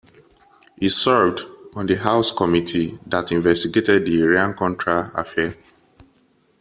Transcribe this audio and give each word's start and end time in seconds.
He 0.79 0.89
served 0.89 1.41
on 1.75 1.85
the 1.85 1.93
House 1.95 2.31
committee 2.31 2.97
that 3.05 3.31
investigated 3.31 4.07
the 4.07 4.23
Iran-Contra 4.23 5.11
Affair. 5.13 5.53